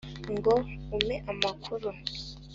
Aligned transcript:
ngo 0.35 0.53
umpe 0.95 1.15
amakuru” 1.31 1.89